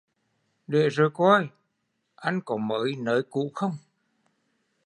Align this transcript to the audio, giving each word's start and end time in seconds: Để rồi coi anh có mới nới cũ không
Để 0.67 0.89
rồi 0.89 1.09
coi 1.13 1.49
anh 2.15 2.41
có 2.45 2.57
mới 2.57 2.95
nới 2.97 3.23
cũ 3.23 3.51
không 3.53 3.71